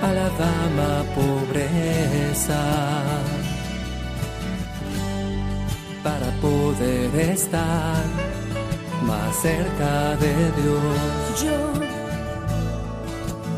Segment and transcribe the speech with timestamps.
[0.00, 2.62] A la dama pobreza,
[6.04, 8.04] para poder estar
[9.02, 11.42] más cerca de Dios.
[11.42, 11.72] Yo,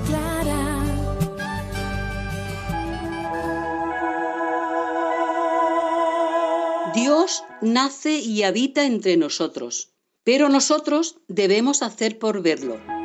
[0.07, 0.65] Clara.
[6.95, 9.91] Dios nace y habita entre nosotros,
[10.25, 13.00] pero nosotros debemos hacer por verlo.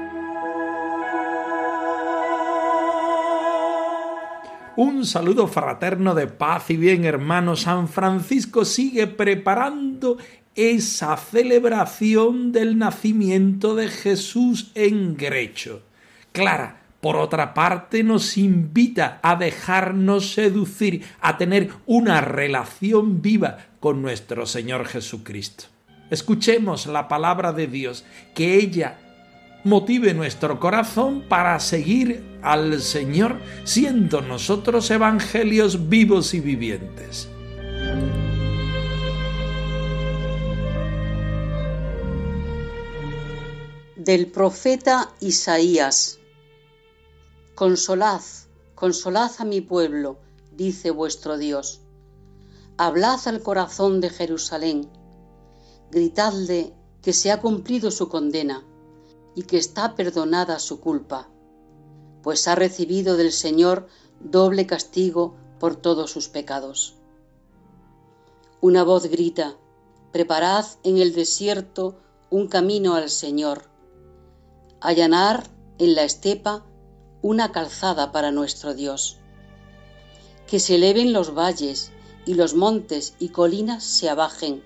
[4.77, 7.55] Un saludo fraterno de paz y bien, hermano.
[7.55, 10.17] San Francisco sigue preparando
[10.53, 15.81] esa celebración del nacimiento de Jesús en Grecho.
[16.33, 24.01] Clara, por otra parte, nos invita a dejarnos seducir, a tener una relación viva con
[24.01, 25.65] nuestro Señor Jesucristo.
[26.09, 28.03] Escuchemos la palabra de Dios,
[28.33, 28.99] que ella
[29.65, 37.27] motive nuestro corazón para seguir al Señor, siendo nosotros evangelios vivos y vivientes.
[43.95, 46.19] Del profeta Isaías.
[47.55, 48.21] Consolad,
[48.75, 50.19] consolad a mi pueblo,
[50.51, 51.81] dice vuestro Dios.
[52.77, 54.87] Hablad al corazón de Jerusalén.
[55.89, 58.63] Gritadle que se ha cumplido su condena
[59.35, 61.29] y que está perdonada su culpa,
[62.23, 63.87] pues ha recibido del Señor
[64.19, 66.95] doble castigo por todos sus pecados.
[68.61, 69.55] Una voz grita,
[70.11, 73.69] preparad en el desierto un camino al Señor,
[74.79, 76.65] allanar en la estepa
[77.21, 79.17] una calzada para nuestro Dios.
[80.47, 81.91] Que se eleven los valles
[82.25, 84.63] y los montes y colinas se abajen,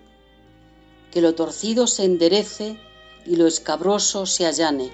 [1.12, 2.80] que lo torcido se enderece
[3.30, 4.90] y lo escabroso se allane.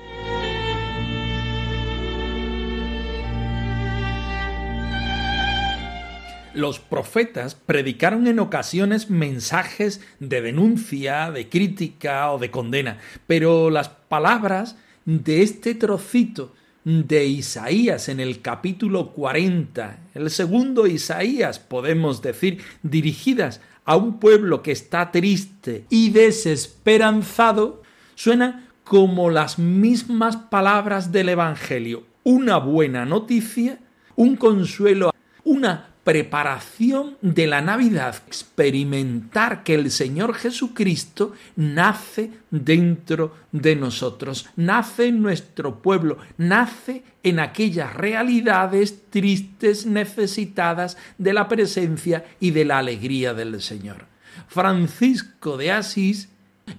[6.54, 13.90] Los profetas predicaron en ocasiones mensajes de denuncia, de crítica o de condena, pero las
[13.90, 16.54] palabras de este trocito
[16.84, 24.62] de Isaías en el capítulo 40, el segundo Isaías, podemos decir, dirigidas a un pueblo
[24.62, 27.84] que está triste y desesperanzado,
[28.16, 32.04] suenan como las mismas palabras del Evangelio.
[32.24, 33.80] Una buena noticia,
[34.16, 35.12] un consuelo,
[35.44, 45.08] una preparación de la Navidad, experimentar que el Señor Jesucristo nace dentro de nosotros, nace
[45.08, 52.78] en nuestro pueblo, nace en aquellas realidades tristes, necesitadas de la presencia y de la
[52.78, 54.06] alegría del Señor.
[54.48, 56.30] Francisco de Asís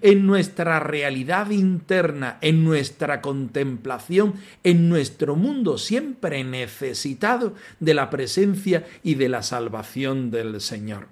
[0.01, 8.85] en nuestra realidad interna, en nuestra contemplación, en nuestro mundo siempre necesitado de la presencia
[9.03, 11.09] y de la salvación del Señor.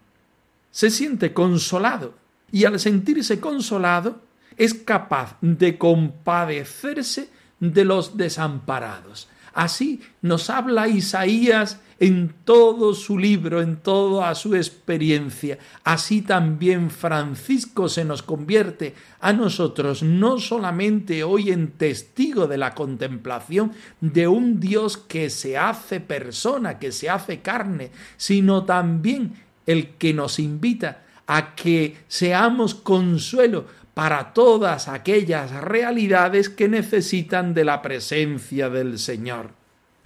[0.70, 2.14] Se siente consolado
[2.50, 4.22] y al sentirse consolado
[4.56, 7.30] es capaz de compadecerse
[7.60, 9.28] de los desamparados.
[9.54, 15.58] Así nos habla Isaías en todo su libro, en toda su experiencia.
[15.84, 22.74] Así también Francisco se nos convierte a nosotros no solamente hoy en testigo de la
[22.74, 29.34] contemplación de un Dios que se hace persona, que se hace carne, sino también
[29.66, 37.64] el que nos invita a que seamos consuelo para todas aquellas realidades que necesitan de
[37.64, 39.50] la presencia del Señor.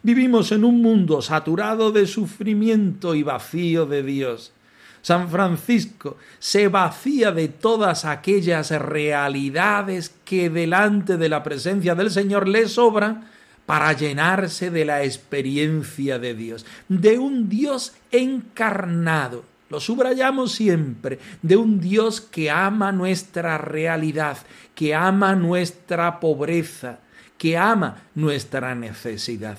[0.03, 4.53] Vivimos en un mundo saturado de sufrimiento y vacío de Dios.
[5.01, 12.47] San Francisco se vacía de todas aquellas realidades que delante de la presencia del Señor
[12.47, 13.29] le sobran
[13.65, 19.45] para llenarse de la experiencia de Dios, de un Dios encarnado.
[19.71, 24.39] Lo subrayamos siempre, de un Dios que ama nuestra realidad,
[24.75, 27.01] que ama nuestra pobreza,
[27.37, 29.59] que ama nuestra necesidad.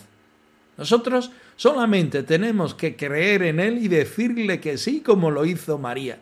[0.78, 6.20] Nosotros solamente tenemos que creer en Él y decirle que sí como lo hizo María.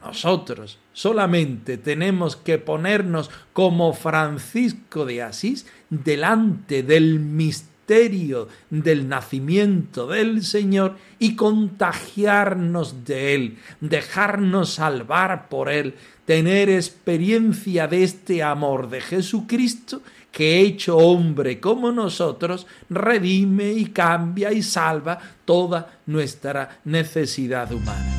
[0.00, 10.44] Nosotros solamente tenemos que ponernos como Francisco de Asís delante del misterio del nacimiento del
[10.44, 15.94] Señor y contagiarnos de Él, dejarnos salvar por Él,
[16.24, 24.52] tener experiencia de este amor de Jesucristo que hecho hombre como nosotros, redime y cambia
[24.52, 28.17] y salva toda nuestra necesidad humana.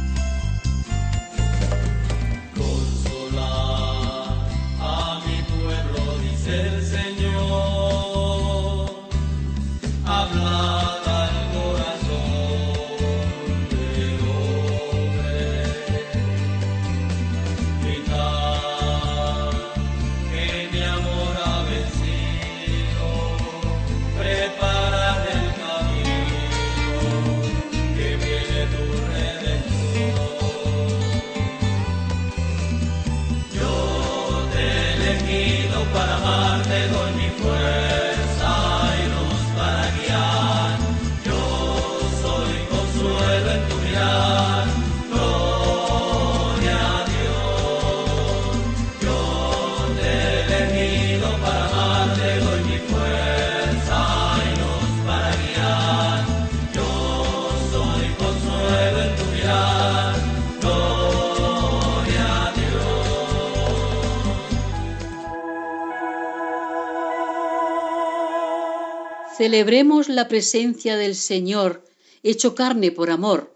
[69.39, 71.85] Celebremos la presencia del Señor,
[72.23, 73.55] hecho carne por amor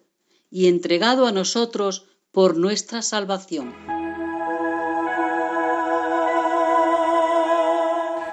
[0.50, 3.74] y entregado a nosotros por nuestra salvación.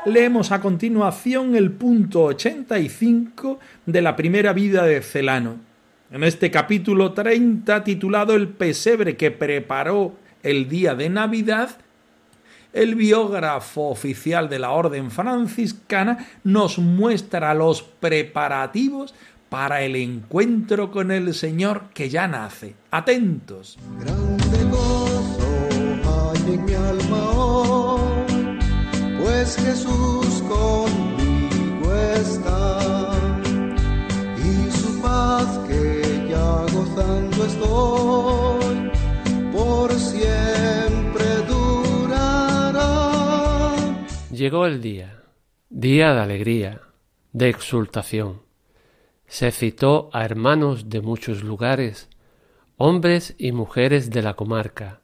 [0.07, 5.57] Leemos a continuación el punto 85 de la primera vida de Celano.
[6.13, 10.15] En este capítulo 30, titulado El pesebre que preparó
[10.45, 11.71] el día de Navidad,
[12.73, 19.15] el biógrafo oficial de la Orden franciscana nos muestra los preparativos
[19.49, 22.77] para el encuentro con el Señor que ya nace.
[22.91, 23.79] Atentos.
[23.99, 25.51] Grande gozo
[26.05, 28.59] hay en mi alma hoy,
[29.21, 33.11] pues Jesús conmigo está,
[34.39, 38.70] y su paz que ya gozando estoy,
[44.41, 45.23] Llegó el día,
[45.69, 46.81] día de alegría,
[47.35, 48.41] de exultación.
[49.27, 52.09] Se citó a hermanos de muchos lugares,
[52.79, 55.03] hombres y mujeres de la comarca,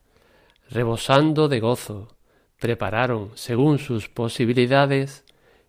[0.71, 2.17] rebosando de gozo,
[2.59, 5.27] prepararon, según sus posibilidades,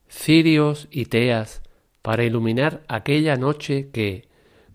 [0.08, 1.62] cirios y teas
[2.02, 4.30] para iluminar aquella noche que,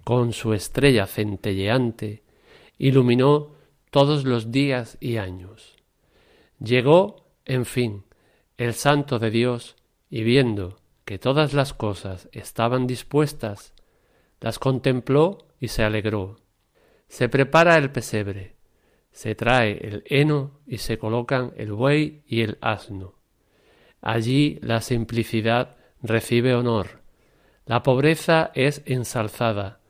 [0.05, 2.25] con su estrella centelleante,
[2.77, 3.55] iluminó
[3.91, 5.77] todos los días y años.
[6.59, 8.05] Llegó, en fin,
[8.59, 9.77] el santo de Dios,
[10.11, 13.73] y viendo que todas las cosas estaban dispuestas,
[14.41, 16.37] las contempló y se alegró.
[17.09, 18.57] Se prepara el pesebre,
[19.11, 23.15] se trae el heno y se colocan el buey y el asno.
[24.01, 27.03] Allí la simplicidad recibe honor,
[27.67, 29.81] la pobreza es ensalzada,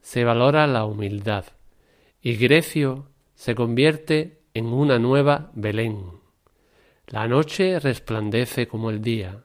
[0.00, 1.46] se valora la humildad,
[2.20, 6.21] y Grecio se convierte en una nueva Belén.
[7.12, 9.44] La noche resplandece como el día,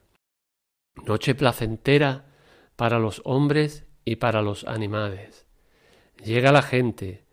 [1.04, 2.24] noche placentera
[2.76, 5.44] para los hombres y para los animales.
[6.24, 7.26] Llega la gente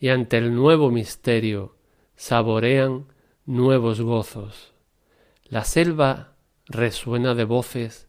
[0.00, 1.76] y ante el nuevo misterio
[2.16, 3.12] saborean
[3.44, 4.72] nuevos gozos.
[5.44, 8.08] La selva resuena de voces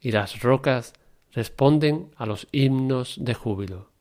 [0.00, 0.92] y las rocas
[1.30, 3.92] responden a los himnos de júbilo.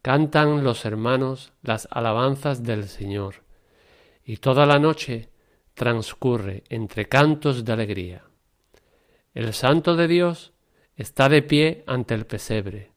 [0.00, 3.42] Cantan los hermanos las alabanzas del Señor,
[4.24, 5.28] y toda la noche
[5.78, 8.24] transcurre entre cantos de alegría.
[9.32, 10.52] El Santo de Dios
[10.96, 12.90] está de pie ante el pesebre,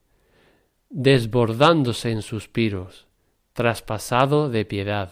[0.89, 3.07] desbordándose en suspiros,
[3.53, 5.11] traspasado de piedad,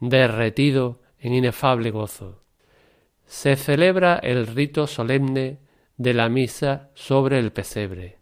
[0.00, 2.42] derretido en inefable gozo.
[3.26, 5.60] Se celebra el rito solemne
[5.96, 8.18] de la misa sobre el pesebre,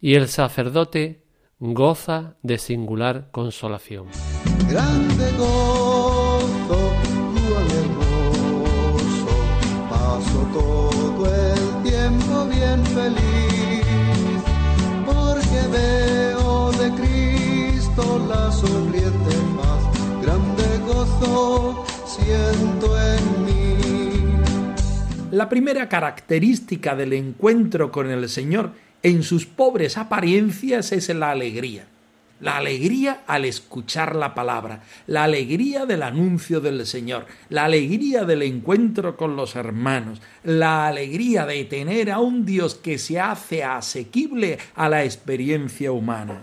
[0.00, 1.24] y el sacerdote
[1.58, 4.06] goza de singular consolación.
[4.68, 5.30] Grande
[19.56, 24.42] más grande gozo siento en mí.
[25.30, 31.86] La primera característica del encuentro con el Señor en sus pobres apariencias es la alegría.
[32.40, 38.42] la alegría al escuchar la palabra, la alegría del anuncio del Señor, la alegría del
[38.42, 44.58] encuentro con los hermanos, la alegría de tener a un Dios que se hace asequible
[44.74, 46.42] a la experiencia humana.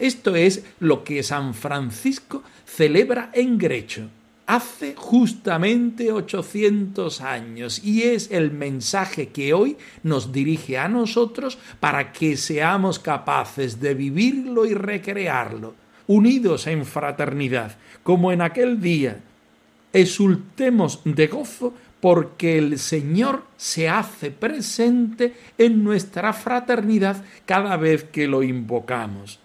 [0.00, 4.08] Esto es lo que San Francisco celebra en Grecho
[4.46, 12.12] hace justamente 800 años y es el mensaje que hoy nos dirige a nosotros para
[12.12, 15.74] que seamos capaces de vivirlo y recrearlo,
[16.06, 19.20] unidos en fraternidad, como en aquel día.
[19.92, 28.26] Exultemos de gozo porque el Señor se hace presente en nuestra fraternidad cada vez que
[28.26, 29.39] lo invocamos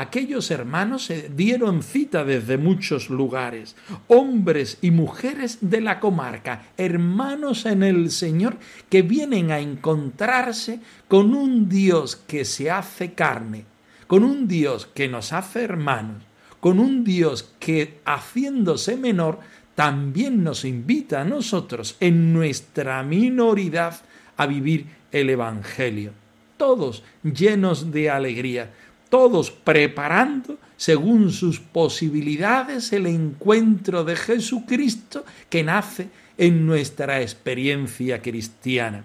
[0.00, 3.76] aquellos hermanos se dieron cita desde muchos lugares,
[4.08, 8.56] hombres y mujeres de la comarca, hermanos en el Señor,
[8.88, 13.64] que vienen a encontrarse con un Dios que se hace carne,
[14.06, 16.22] con un Dios que nos hace hermanos,
[16.60, 19.40] con un Dios que, haciéndose menor,
[19.74, 24.00] también nos invita a nosotros, en nuestra minoridad,
[24.36, 26.12] a vivir el Evangelio,
[26.56, 28.72] todos llenos de alegría,
[29.08, 39.04] todos preparando según sus posibilidades el encuentro de Jesucristo que nace en nuestra experiencia cristiana.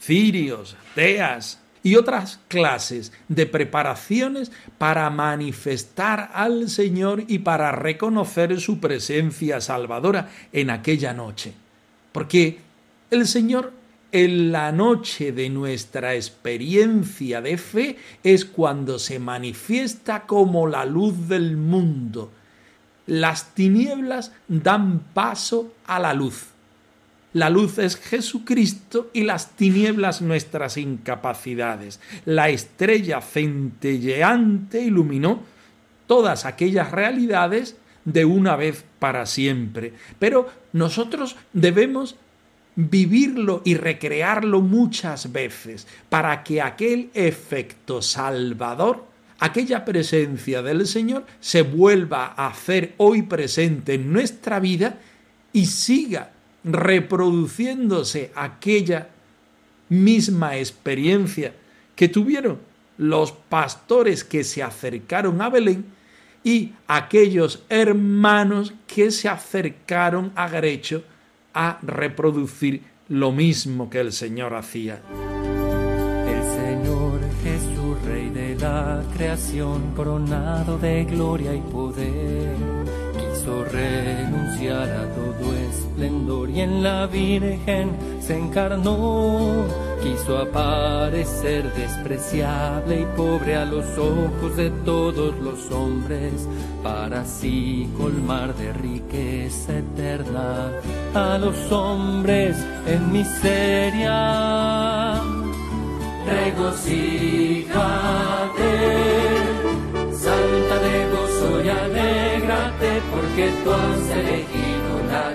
[0.00, 8.80] Cirios, teas y otras clases de preparaciones para manifestar al Señor y para reconocer su
[8.80, 11.54] presencia salvadora en aquella noche.
[12.12, 12.58] Porque
[13.10, 13.72] el Señor
[14.12, 21.28] en la noche de nuestra experiencia de fe es cuando se manifiesta como la luz
[21.28, 22.32] del mundo.
[23.06, 26.46] Las tinieblas dan paso a la luz.
[27.32, 32.00] La luz es Jesucristo y las tinieblas nuestras incapacidades.
[32.24, 35.40] La estrella centelleante iluminó
[36.08, 39.92] todas aquellas realidades de una vez para siempre.
[40.18, 42.16] Pero nosotros debemos
[42.76, 49.04] vivirlo y recrearlo muchas veces para que aquel efecto salvador,
[49.38, 54.98] aquella presencia del Señor, se vuelva a hacer hoy presente en nuestra vida
[55.52, 56.30] y siga
[56.64, 59.08] reproduciéndose aquella
[59.88, 61.54] misma experiencia
[61.96, 62.58] que tuvieron
[62.98, 65.86] los pastores que se acercaron a Belén
[66.44, 71.02] y aquellos hermanos que se acercaron a Grecho
[71.54, 75.00] a reproducir lo mismo que el Señor hacía.
[76.26, 82.54] El Señor Jesús, Rey de la creación, coronado de gloria y poder,
[83.14, 85.54] quiso renunciar a todo
[86.02, 87.90] y en la Virgen
[88.20, 89.66] se encarnó.
[90.02, 96.48] Quiso aparecer despreciable y pobre a los ojos de todos los hombres,
[96.82, 100.72] para así colmar de riqueza eterna
[101.14, 105.20] a los hombres en miseria.
[106.26, 107.68] Regocíjate,
[110.12, 114.59] salta de gozo y alégrate, porque tú has elegido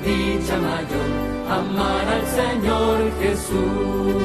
[0.06, 1.10] dicha mayor,
[1.50, 4.16] amar al Señor Jesús.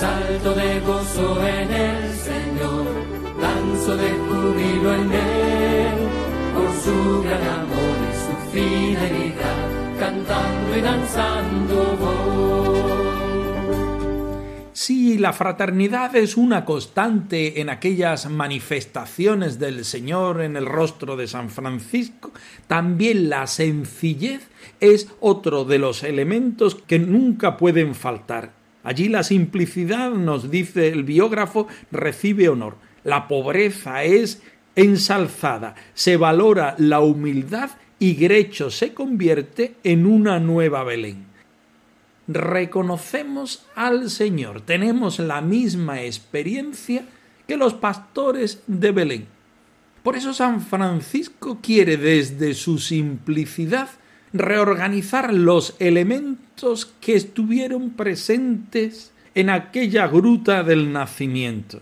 [0.00, 2.86] Salto de gozo en el Señor,
[3.40, 5.98] danzo de júbilo en Él,
[6.54, 8.02] por su gran amor
[8.52, 11.96] fidelidad, cantando y danzando
[14.84, 21.28] Si la fraternidad es una constante en aquellas manifestaciones del Señor en el rostro de
[21.28, 22.32] San Francisco,
[22.66, 24.48] también la sencillez
[24.80, 28.54] es otro de los elementos que nunca pueden faltar.
[28.82, 32.74] Allí la simplicidad, nos dice el biógrafo, recibe honor.
[33.04, 34.42] La pobreza es
[34.74, 37.70] ensalzada, se valora la humildad
[38.00, 41.31] y Grecho se convierte en una nueva Belén.
[42.28, 47.04] Reconocemos al Señor, tenemos la misma experiencia
[47.46, 49.26] que los pastores de Belén.
[50.02, 53.88] Por eso San Francisco quiere desde su simplicidad
[54.32, 61.80] reorganizar los elementos que estuvieron presentes en aquella gruta del nacimiento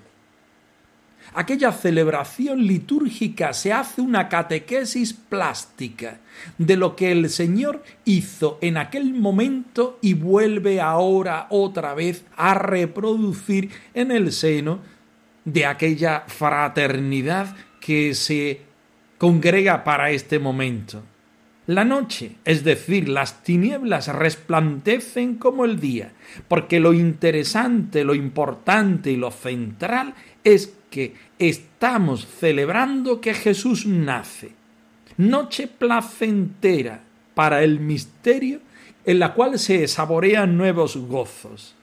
[1.34, 6.20] aquella celebración litúrgica se hace una catequesis plástica
[6.58, 12.54] de lo que el Señor hizo en aquel momento y vuelve ahora otra vez a
[12.54, 14.80] reproducir en el seno
[15.44, 18.62] de aquella fraternidad que se
[19.18, 21.02] congrega para este momento.
[21.70, 26.10] La noche, es decir, las tinieblas resplandecen como el día,
[26.48, 34.50] porque lo interesante, lo importante y lo central es porque estamos celebrando que Jesús nace.
[35.16, 38.58] Noche placentera para el misterio
[39.04, 41.76] en la cual se saborean nuevos gozos.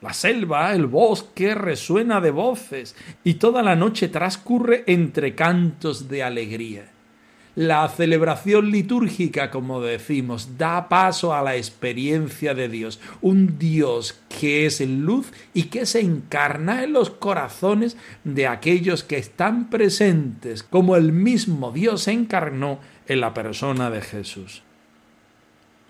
[0.00, 6.22] La selva, el bosque resuena de voces y toda la noche transcurre entre cantos de
[6.22, 6.95] alegría.
[7.56, 14.66] La celebración litúrgica, como decimos, da paso a la experiencia de Dios, un Dios que
[14.66, 20.96] es luz y que se encarna en los corazones de aquellos que están presentes, como
[20.96, 24.62] el mismo Dios se encarnó en la persona de Jesús.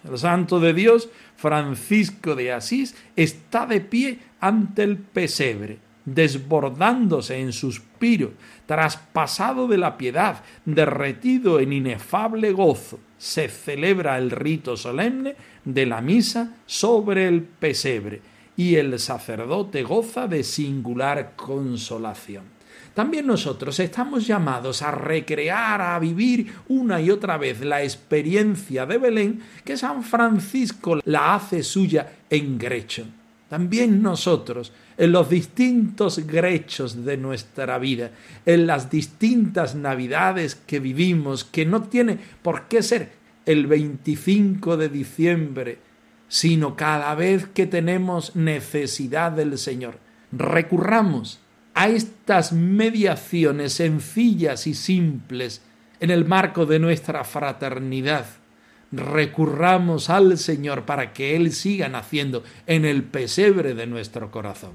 [0.09, 7.53] El santo de Dios, Francisco de Asís, está de pie ante el pesebre, desbordándose en
[7.53, 8.33] suspiro,
[8.65, 16.01] traspasado de la piedad, derretido en inefable gozo, se celebra el rito solemne de la
[16.01, 18.23] misa sobre el pesebre,
[18.57, 22.57] y el sacerdote goza de singular consolación.
[22.95, 28.97] También nosotros estamos llamados a recrear, a vivir una y otra vez la experiencia de
[28.97, 33.05] Belén que San Francisco la hace suya en Grecho.
[33.49, 38.11] También nosotros en los distintos grechos de nuestra vida,
[38.45, 43.13] en las distintas navidades que vivimos, que no tiene por qué ser
[43.45, 45.79] el 25 de diciembre,
[46.29, 50.01] sino cada vez que tenemos necesidad del Señor.
[50.33, 51.39] Recurramos
[51.75, 55.63] a estas mediaciones sencillas y simples
[56.01, 58.27] en el marco de nuestra fraternidad
[58.93, 64.73] recurramos al Señor para que Él siga naciendo en el pesebre de nuestro corazón.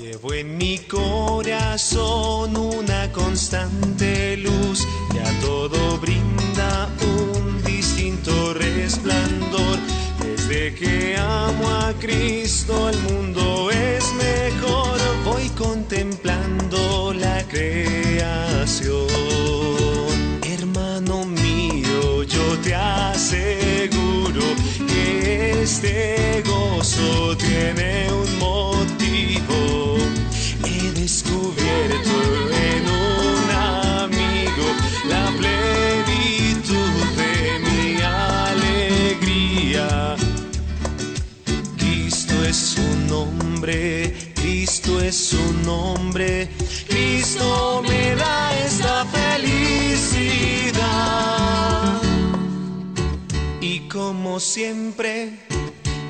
[0.00, 9.78] Llevo en mi corazón una constante luz que a todo brinda un distinto resplandor.
[10.24, 14.91] Desde que amo a Cristo el mundo es mejor,
[25.72, 29.96] este gozo tiene un motivo.
[30.66, 32.16] He descubierto
[32.68, 34.66] en un amigo
[35.08, 37.34] la plenitud de
[37.66, 37.86] mi
[38.52, 39.88] alegría.
[41.78, 43.80] Cristo es su nombre,
[44.34, 46.50] Cristo es su nombre,
[46.86, 50.02] Cristo me da esta felicidad.
[53.60, 55.11] Y como siempre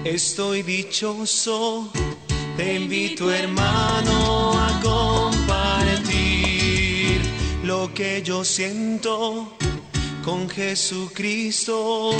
[0.04, 1.90] estoy dichoso,
[2.56, 6.12] te invito hermano a compartir
[7.64, 9.56] lo que yo siento
[10.24, 12.12] con Jesucristo.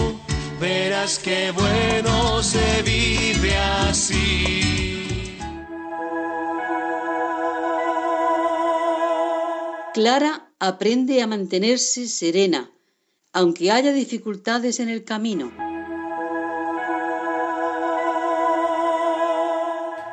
[0.60, 5.38] Verás qué bueno se vive así.
[9.92, 12.70] Clara aprende a mantenerse serena,
[13.32, 15.71] aunque haya dificultades en el camino.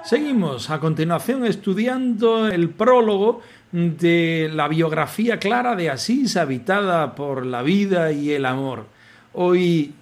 [0.09, 7.61] Seguimos a continuación estudiando el prólogo de la biografía clara de Asís, habitada por la
[7.61, 8.87] vida y el amor.
[9.33, 9.93] Hoy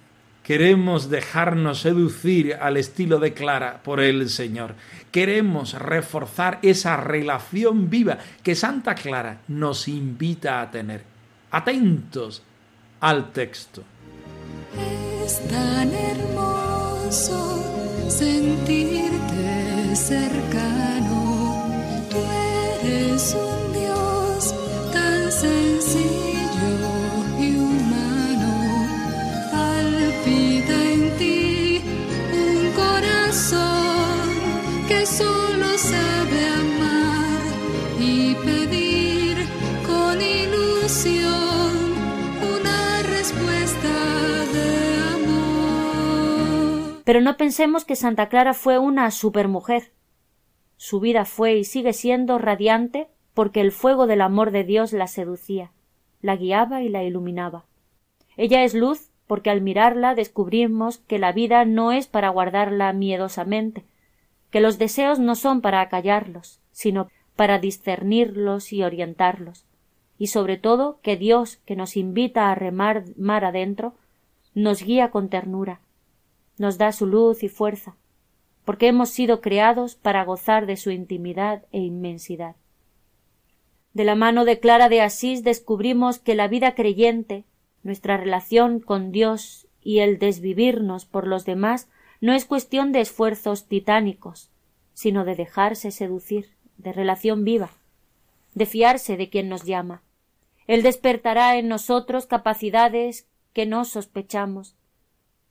[0.42, 4.76] queremos dejarnos seducir al estilo de Clara por el Señor.
[5.12, 11.02] Queremos reforzar esa relación viva que Santa Clara nos invita a tener.
[11.50, 12.42] Atentos
[13.00, 13.82] al texto.
[15.22, 17.58] Es tan hermoso
[18.08, 19.57] sentirte
[19.98, 21.18] cercano.
[22.10, 22.18] Tú
[22.82, 24.54] eres un Dios
[24.92, 26.72] tan sencillo
[27.40, 28.52] y humano.
[29.50, 30.67] Palpita
[47.08, 49.92] Pero no pensemos que Santa Clara fue una supermujer.
[50.76, 55.06] Su vida fue y sigue siendo radiante porque el fuego del amor de Dios la
[55.06, 55.72] seducía,
[56.20, 57.64] la guiaba y la iluminaba.
[58.36, 63.86] Ella es luz porque al mirarla descubrimos que la vida no es para guardarla miedosamente,
[64.50, 69.64] que los deseos no son para acallarlos, sino para discernirlos y orientarlos,
[70.18, 73.94] y sobre todo que Dios, que nos invita a remar mar adentro,
[74.52, 75.80] nos guía con ternura,
[76.58, 77.96] nos da su luz y fuerza,
[78.64, 82.56] porque hemos sido creados para gozar de su intimidad e inmensidad.
[83.94, 87.44] De la mano de Clara de Asís descubrimos que la vida creyente,
[87.82, 91.88] nuestra relación con Dios y el desvivirnos por los demás
[92.20, 94.50] no es cuestión de esfuerzos titánicos,
[94.92, 97.70] sino de dejarse seducir, de relación viva,
[98.54, 100.02] de fiarse de quien nos llama.
[100.66, 104.76] Él despertará en nosotros capacidades que no sospechamos.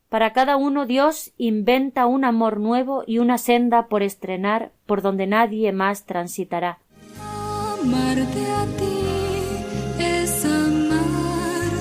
[0.09, 5.27] Para cada uno Dios inventa un amor nuevo y una senda por estrenar por donde
[5.27, 6.79] nadie más transitará.
[7.19, 11.71] Amarte a ti es amar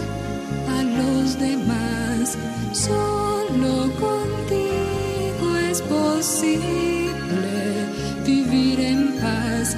[0.76, 2.36] a los demás.
[2.72, 6.66] Solo contigo es posible
[8.26, 9.76] vivir en paz.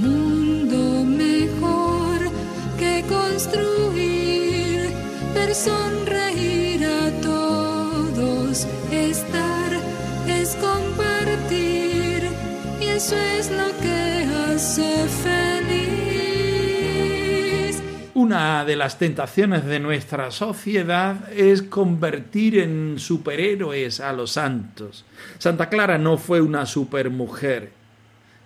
[0.00, 2.20] Un mundo mejor
[2.78, 4.90] que construir,
[5.34, 5.54] ver
[18.30, 25.04] Una de las tentaciones de nuestra sociedad es convertir en superhéroes a los santos.
[25.38, 27.72] Santa Clara no fue una supermujer.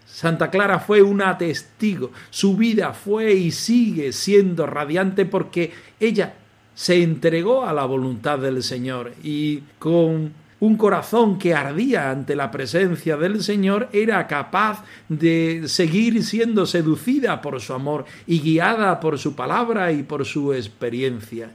[0.06, 2.12] Santa Clara fue una testigo.
[2.30, 6.32] Su vida fue y sigue siendo radiante porque ella
[6.74, 10.32] se entregó a la voluntad del Señor y con
[10.64, 17.42] un corazón que ardía ante la presencia del Señor era capaz de seguir siendo seducida
[17.42, 21.50] por su amor y guiada por su palabra y por su experiencia.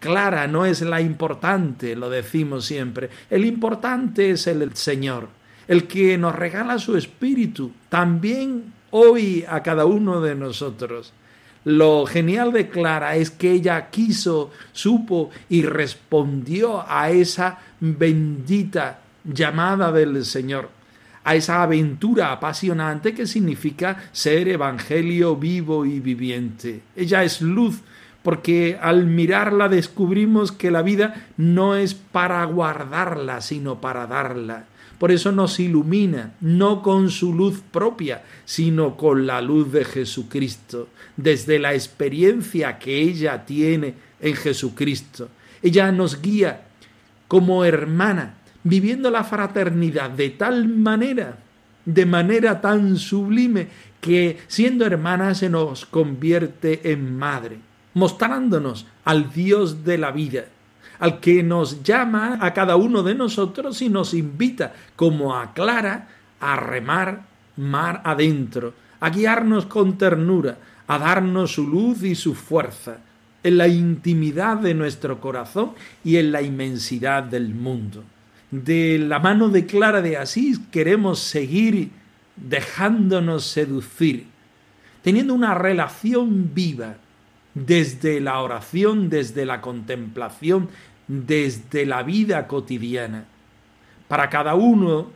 [0.00, 3.08] Clara no es la importante, lo decimos siempre.
[3.30, 5.28] El importante es el Señor,
[5.66, 11.14] el que nos regala su espíritu, también hoy a cada uno de nosotros.
[11.64, 19.92] Lo genial de Clara es que ella quiso, supo y respondió a esa bendita llamada
[19.92, 20.70] del Señor,
[21.22, 26.82] a esa aventura apasionante que significa ser evangelio vivo y viviente.
[26.96, 27.80] Ella es luz
[28.22, 34.64] porque al mirarla descubrimos que la vida no es para guardarla, sino para darla.
[35.02, 40.90] Por eso nos ilumina, no con su luz propia, sino con la luz de Jesucristo,
[41.16, 45.28] desde la experiencia que ella tiene en Jesucristo.
[45.60, 46.68] Ella nos guía
[47.26, 51.36] como hermana, viviendo la fraternidad de tal manera,
[51.84, 53.66] de manera tan sublime,
[54.00, 57.58] que siendo hermana se nos convierte en madre,
[57.94, 60.44] mostrándonos al Dios de la vida,
[61.02, 66.06] al que nos llama a cada uno de nosotros y nos invita, como a Clara,
[66.38, 67.24] a remar
[67.56, 72.98] mar adentro, a guiarnos con ternura, a darnos su luz y su fuerza,
[73.42, 75.72] en la intimidad de nuestro corazón
[76.04, 78.04] y en la inmensidad del mundo.
[78.52, 81.90] De la mano de Clara de Asís queremos seguir
[82.36, 84.26] dejándonos seducir,
[85.02, 86.94] teniendo una relación viva
[87.54, 90.68] desde la oración, desde la contemplación,
[91.08, 93.24] desde la vida cotidiana.
[94.08, 95.10] Para cada uno,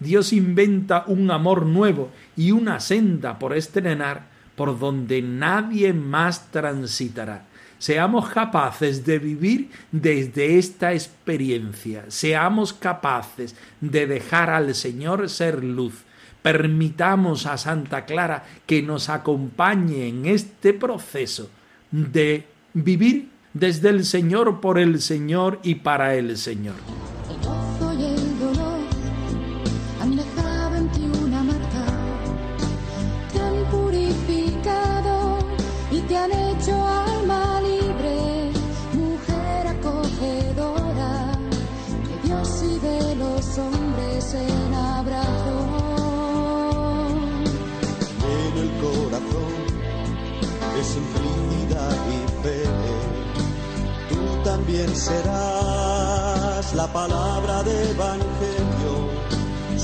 [0.00, 7.46] Dios inventa un amor nuevo y una senda por estrenar por donde nadie más transitará.
[7.78, 16.04] Seamos capaces de vivir desde esta experiencia, seamos capaces de dejar al Señor ser luz.
[16.40, 21.50] Permitamos a Santa Clara que nos acompañe en este proceso
[21.90, 26.74] de vivir desde el Señor, por el Señor y para el Señor.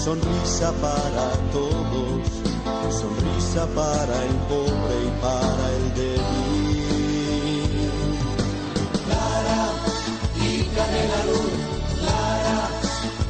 [0.04, 2.24] Sonrisa para todos,
[2.88, 6.20] sonrisa para el pobre y para el débil.
[10.42, 11.52] Hija de la luz,
[11.98, 12.60] Clara,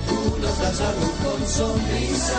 [0.08, 2.38] tú nos das la luz con sonrisas.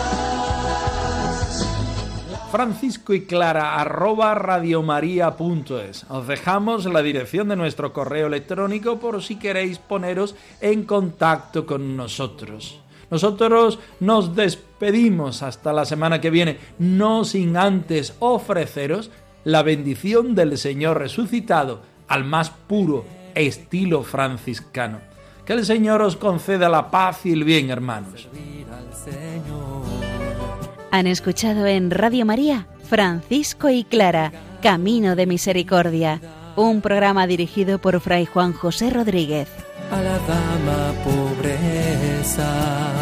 [2.50, 6.04] Francisco y Clara arroba radiomaria.es.
[6.08, 11.96] Os dejamos la dirección de nuestro correo electrónico por si queréis poneros en contacto con
[11.96, 12.81] nosotros.
[13.12, 19.10] Nosotros nos despedimos hasta la semana que viene, no sin antes ofreceros
[19.44, 25.00] la bendición del Señor resucitado al más puro estilo franciscano.
[25.44, 28.28] Que el Señor os conceda la paz y el bien, hermanos.
[30.90, 36.18] Han escuchado en Radio María Francisco y Clara, Camino de Misericordia,
[36.56, 39.48] un programa dirigido por Fray Juan José Rodríguez.
[39.90, 43.01] a la dama pobreza